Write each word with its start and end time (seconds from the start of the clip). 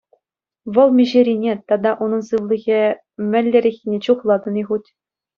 Вӑл 0.75 0.89
миҫерине 0.99 1.51
тата 1.71 1.91
унӑн 2.05 2.21
сывлӑхе 2.29 2.79
мӗнлереххине 3.35 3.97
чухлатӑн-и 4.07 4.63
хуть? 4.71 4.89